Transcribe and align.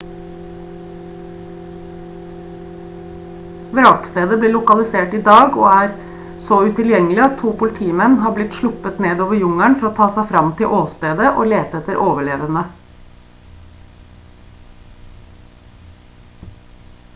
vrakstedet 3.79 4.39
ble 4.43 4.49
lokalisert 4.53 5.13
i 5.17 5.19
dag 5.27 5.59
og 5.59 5.67
er 5.73 5.91
så 6.47 6.59
utilgjengelig 6.71 7.21
at 7.27 7.37
to 7.41 7.53
politimenn 7.59 8.17
har 8.23 8.33
blitt 8.39 8.57
sluppet 8.61 8.99
ned 9.07 9.21
over 9.27 9.39
jungelen 9.43 9.77
for 9.83 9.89
å 9.91 9.95
ta 10.01 10.07
seg 10.17 10.29
fram 10.33 10.49
til 10.63 10.73
åstedet 10.79 11.31
og 11.43 11.49
lete 11.53 11.83
etter 11.83 12.03
overlevende 12.07 12.65